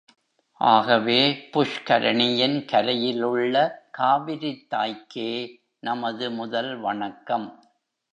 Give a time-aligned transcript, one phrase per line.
[0.61, 1.17] ஆகவே
[1.51, 3.55] புஷ்கரணியின் கரையிலுள்ள
[3.97, 5.29] காவிரித்தாய்க்கே
[5.79, 7.47] நமது முதல் வணக்கம்.